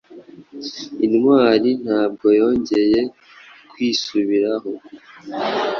[1.05, 3.01] Intwari ntabwo yongeye
[3.71, 4.71] kwisubiraho